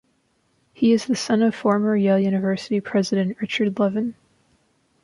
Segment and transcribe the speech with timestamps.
[0.73, 4.15] He is the son of former Yale University President Richard Levin.